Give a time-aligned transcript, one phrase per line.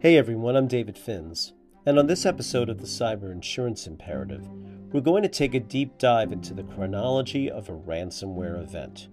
[0.00, 1.52] Hey everyone, I'm David Finz,
[1.84, 4.48] and on this episode of the Cyber Insurance Imperative,
[4.90, 9.08] we're going to take a deep dive into the chronology of a ransomware event.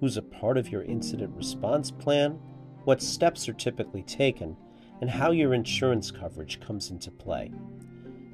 [0.00, 2.40] Who's a part of your incident response plan?
[2.84, 4.56] What steps are typically taken?
[5.02, 7.52] And how your insurance coverage comes into play.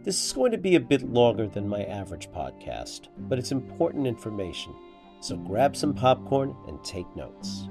[0.04, 4.06] This is going to be a bit longer than my average podcast, but it's important
[4.06, 4.76] information,
[5.18, 7.68] so grab some popcorn and take notes.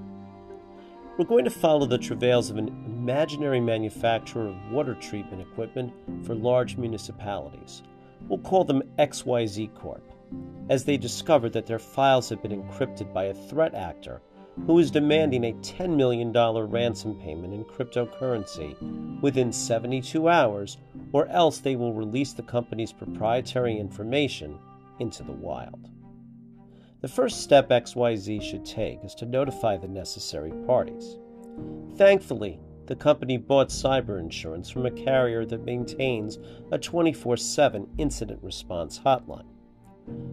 [1.17, 2.67] We're going to follow the travails of an
[3.05, 5.94] imaginary manufacturer of water treatment equipment
[6.26, 7.84] for large municipalities.
[8.28, 10.12] We'll call them XYZ Corp,
[10.70, 14.23] as they discovered that their files had been encrypted by a threat actor
[14.66, 20.78] who is demanding a $10 million ransom payment in cryptocurrency within 72 hours,
[21.12, 24.58] or else they will release the company's proprietary information
[25.00, 25.92] into the wild.
[27.02, 31.20] The first step XYZ should take is to notify the necessary parties.
[31.97, 36.38] Thankfully, the company bought cyber insurance from a carrier that maintains
[36.72, 39.47] a 24 7 incident response hotline.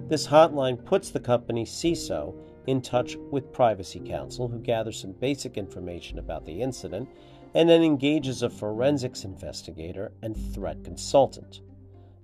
[0.09, 2.35] This hotline puts the company CISO
[2.67, 7.09] in touch with Privacy Counsel, who gathers some basic information about the incident
[7.55, 11.61] and then engages a forensics investigator and threat consultant.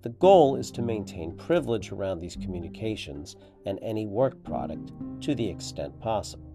[0.03, 5.49] The goal is to maintain privilege around these communications and any work product to the
[5.49, 6.48] extent possible.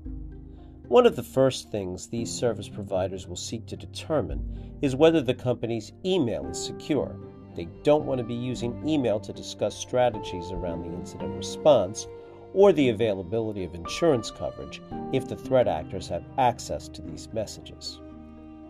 [0.94, 5.33] One of the first things these service providers will seek to determine is whether the
[5.33, 7.16] company's email is secure.
[7.55, 12.05] They don't want to be using email to discuss strategies around the incident response
[12.53, 18.00] or the availability of insurance coverage if the threat actors have access to these messages.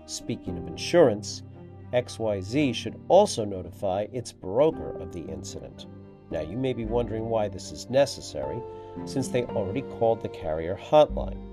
[0.06, 1.44] Speaking of insurance,
[1.92, 5.88] XYZ should also notify its broker of the incident.
[6.32, 8.62] Now, you may be wondering why this is necessary,
[9.04, 11.50] since they already called the carrier hotline.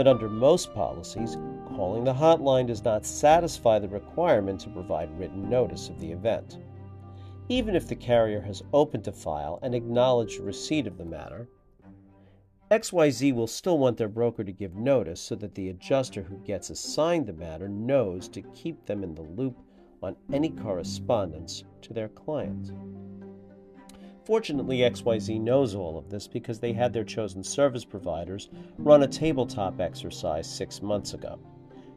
[0.00, 1.36] But under most policies,
[1.76, 6.56] calling the hotline does not satisfy the requirement to provide written notice of the event.
[7.50, 11.50] Even if the carrier has opened a file and acknowledged receipt of the matter,
[12.70, 16.70] XYZ will still want their broker to give notice so that the adjuster who gets
[16.70, 19.58] assigned the matter knows to keep them in the loop
[20.02, 22.72] on any correspondence to their client.
[24.24, 28.48] Fortunately, XYZ knows all of this because they had their chosen service providers
[28.78, 31.38] run a tabletop exercise six months ago.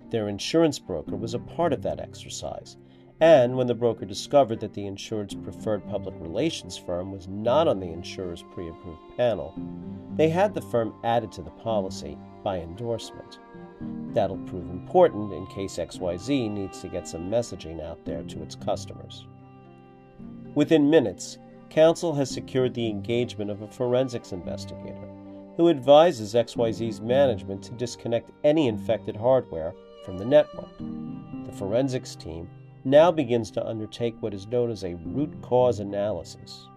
[0.09, 2.77] Their insurance broker was a part of that exercise,
[3.19, 7.79] and when the broker discovered that the insured's preferred public relations firm was not on
[7.79, 9.53] the insurer's pre approved panel,
[10.15, 13.39] they had the firm added to the policy by endorsement.
[14.13, 18.55] That'll prove important in case XYZ needs to get some messaging out there to its
[18.55, 19.25] customers.
[20.55, 21.37] Within minutes,
[21.73, 25.09] Counsel has secured the engagement of a forensics investigator
[25.57, 29.73] who advises XYZ's management to disconnect any infected hardware
[30.05, 30.69] from the network.
[30.77, 32.47] The forensics team
[32.85, 36.67] now begins to undertake what is known as a root cause analysis.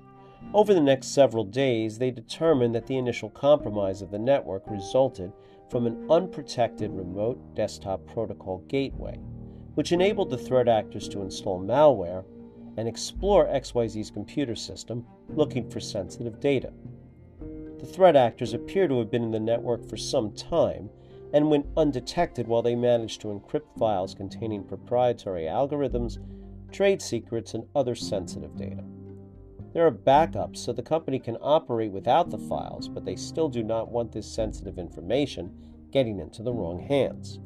[0.54, 5.30] Over the next several days, they determine that the initial compromise of the network resulted
[5.68, 9.18] from an unprotected remote desktop protocol gateway,
[9.74, 12.24] which enabled the threat actors to install malware
[12.76, 16.72] and explore XYZ's computer system looking for sensitive data.
[17.78, 20.90] The threat actors appear to have been in the network for some time
[21.32, 26.18] and went undetected while they managed to encrypt files containing proprietary algorithms,
[26.72, 28.84] trade secrets, and other sensitive data.
[29.72, 33.62] There are backups so the company can operate without the files, but they still do
[33.62, 35.52] not want this sensitive information
[35.90, 37.40] getting into the wrong hands.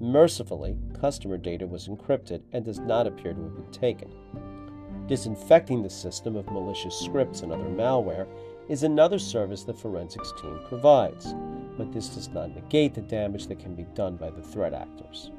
[0.00, 4.10] Mercifully, customer data was encrypted and does not appear to have been taken.
[5.06, 8.26] Disinfecting the system of malicious scripts and other malware
[8.68, 11.32] is another service the forensics team provides,
[11.78, 15.30] but this does not negate the damage that can be done by the threat actors.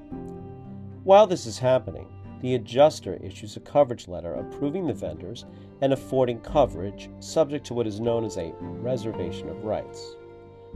[1.04, 2.08] While this is happening,
[2.42, 5.46] the adjuster issues a coverage letter approving the vendors
[5.82, 10.16] and affording coverage subject to what is known as a reservation of rights.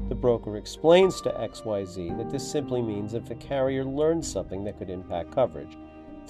[0.09, 4.77] The broker explains to XYZ that this simply means if the carrier learns something that
[4.77, 5.77] could impact coverage,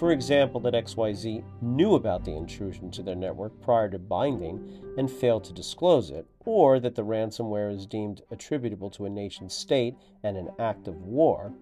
[0.01, 5.11] for example, that XYZ knew about the intrusion to their network prior to binding and
[5.11, 9.95] failed to disclose it, or that the ransomware is deemed attributable to a nation state
[10.23, 11.53] and an act of war,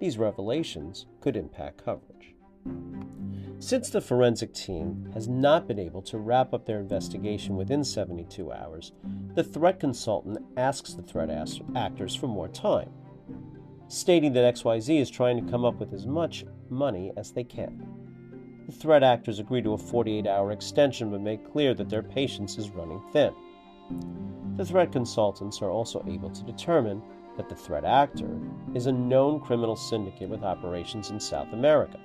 [0.00, 2.34] these revelations could impact coverage.
[3.58, 8.52] Since the forensic team has not been able to wrap up their investigation within 72
[8.52, 8.92] hours,
[9.34, 11.28] the threat consultant asks the threat
[11.74, 12.88] actors for more time
[13.88, 17.86] stating that XYZ is trying to come up with as much money as they can.
[18.66, 22.58] The threat actors agree to a 48 hour extension but make clear that their patience
[22.58, 23.32] is running thin.
[24.56, 27.02] The threat consultants are also able to determine
[27.36, 28.40] that the threat actor
[28.74, 32.00] is a known criminal syndicate with operations in South America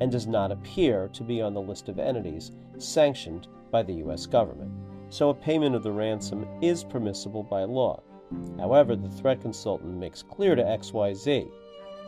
[0.00, 4.26] and does not appear to be on the list of entities sanctioned by the U.S.
[4.26, 4.72] government,
[5.10, 8.02] so a payment of the ransom is permissible by law.
[8.58, 11.50] However, the threat consultant makes clear to XYZ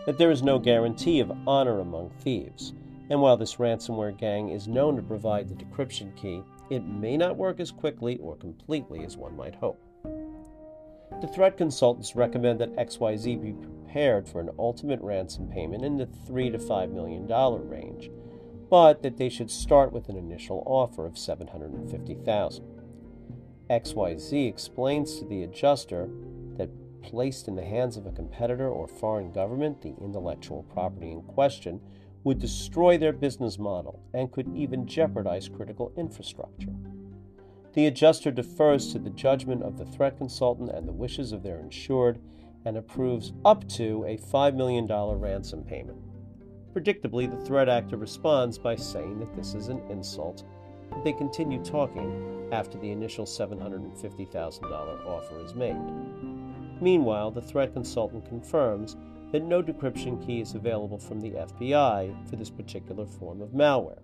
[0.07, 2.73] that there is no guarantee of honor among thieves,
[3.11, 7.37] and while this ransomware gang is known to provide the decryption key, it may not
[7.37, 9.81] work as quickly or completely as one might hope.
[11.21, 16.07] The threat consultants recommend that XYZ be prepared for an ultimate ransom payment in the
[16.07, 18.11] 3 to 5 million dollar range,
[18.71, 22.65] but that they should start with an initial offer of 750,000.
[23.69, 26.09] XYZ explains to the adjuster
[27.03, 31.81] placed in the hands of a competitor or foreign government, the intellectual property in question
[32.25, 36.75] would destroy their business model and could even jeopardize critical infrastructure.
[37.73, 41.61] The adjuster defers to the judgment of the threat consultant and the wishes of their
[41.61, 42.21] insured
[42.65, 45.99] and approves up to a $5 million ransom payment.
[46.75, 50.45] Predictably, the threat actor responds by saying that this is an insult.
[51.05, 55.77] They continue talking after the initial $750,000 offer is made.
[56.81, 58.97] Meanwhile, the threat consultant confirms
[59.33, 64.01] that no decryption key is available from the FBI for this particular form of malware.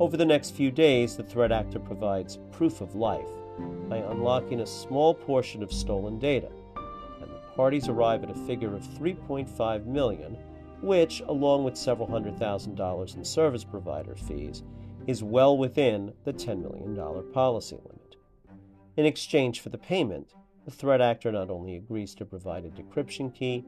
[0.00, 3.28] Over the next few days, the threat actor provides proof of life
[3.88, 6.50] by unlocking a small portion of stolen data,
[7.22, 10.36] and the parties arrive at a figure of 3.5 million,
[10.82, 14.64] which, along with several hundred thousand dollars in service provider fees,
[15.06, 18.16] is well within the $10 million policy limit.
[18.96, 20.34] In exchange for the payment,
[20.64, 23.64] the threat actor not only agrees to provide a decryption key,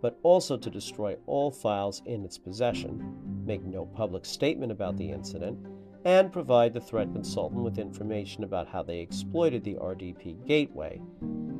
[0.00, 3.14] but also to destroy all files in its possession,
[3.46, 5.58] make no public statement about the incident,
[6.04, 11.00] and provide the threat consultant with information about how they exploited the RDP gateway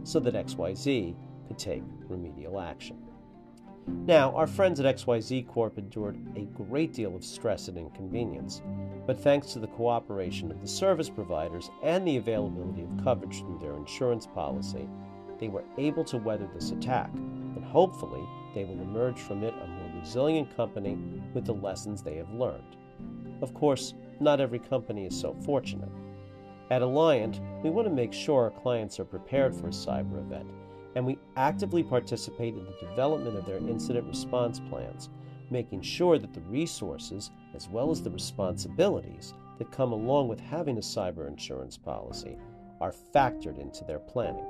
[0.03, 1.15] so that XYZ
[1.47, 2.99] could take remedial action.
[3.87, 8.63] Now, our friends at XYZ Corp endured a great deal of stress and inconvenience,
[9.07, 13.59] but thanks to the cooperation of the service providers and the availability of coverage through
[13.59, 14.89] their insurance policy,
[15.41, 18.23] they were able to weather this attack, and hopefully
[18.55, 20.97] they will emerge from it a more resilient company
[21.35, 22.77] with the lessons they have learned.
[23.41, 25.91] Of course, not every company is so fortunate.
[26.71, 30.49] At Alliant, we want to make sure our clients are prepared for a cyber event
[30.95, 35.09] and we actively participate in the development of their incident response plans,
[35.51, 40.79] making sure that the resources, as well as the responsibilities that come along with having
[40.79, 42.37] a cyber insurance policy,
[42.81, 44.47] are factored into their planning.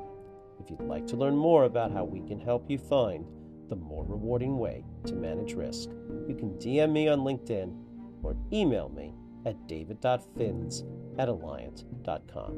[0.63, 3.27] If you'd like to learn more about how we can help you find
[3.69, 5.91] the more rewarding way to manage risk,
[6.29, 7.75] you can DM me on LinkedIn
[8.23, 9.15] or email me
[9.45, 10.85] at david.finz
[11.19, 12.57] at alliant.com.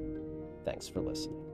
[0.64, 1.53] Thanks for listening.